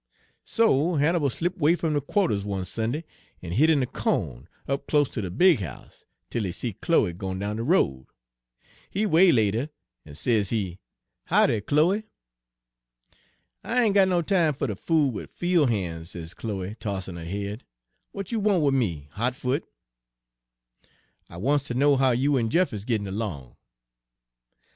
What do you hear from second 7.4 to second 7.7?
de